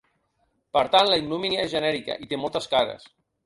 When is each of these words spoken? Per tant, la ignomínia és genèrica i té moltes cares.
Per 0.77 0.83
tant, 0.95 1.11
la 1.11 1.21
ignomínia 1.21 1.67
és 1.67 1.77
genèrica 1.77 2.19
i 2.25 2.33
té 2.33 2.43
moltes 2.47 2.73
cares. 2.77 3.11